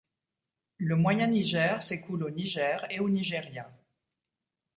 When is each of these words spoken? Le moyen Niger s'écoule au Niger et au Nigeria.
Le 0.79 0.95
moyen 0.95 1.27
Niger 1.27 1.83
s'écoule 1.83 2.23
au 2.23 2.31
Niger 2.31 2.87
et 2.89 2.99
au 2.99 3.07
Nigeria. 3.07 3.69